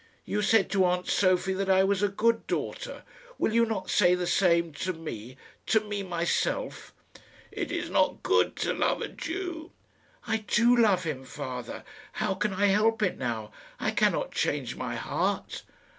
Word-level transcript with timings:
You 0.25 0.41
said 0.41 0.71
to 0.71 0.83
aunt 0.85 1.05
Sophie 1.07 1.53
that 1.53 1.69
I 1.69 1.83
was 1.83 2.01
a 2.01 2.07
good 2.07 2.47
daughter. 2.47 3.03
Will 3.37 3.53
you 3.53 3.67
not 3.67 3.91
say 3.91 4.15
the 4.15 4.25
same 4.25 4.71
to 4.81 4.93
me 4.93 5.37
to 5.67 5.79
me 5.79 6.01
myself?" 6.01 6.91
"It 7.51 7.71
is 7.71 7.91
not 7.91 8.23
good 8.23 8.55
to 8.65 8.73
love 8.73 9.01
a 9.03 9.07
Jew." 9.09 9.69
"I 10.25 10.37
do 10.37 10.75
love 10.75 11.03
him, 11.03 11.23
father. 11.23 11.83
How 12.13 12.33
can 12.33 12.51
I 12.51 12.65
help 12.65 13.03
it 13.03 13.19
now? 13.19 13.51
I 13.79 13.91
cannot 13.91 14.31
change 14.31 14.75
my 14.75 14.95
heart." 14.95 15.61